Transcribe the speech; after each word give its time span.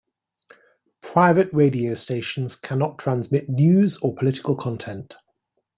Private 1.03 1.53
radio 1.53 1.93
stations 1.93 2.55
cannot 2.55 2.97
transmit 2.97 3.47
news 3.49 3.97
or 3.97 4.15
political 4.15 4.55
content. 4.55 5.13